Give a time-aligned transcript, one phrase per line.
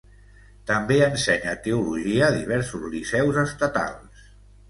[0.69, 4.27] També ensenya teologia a diversos liceus estatals.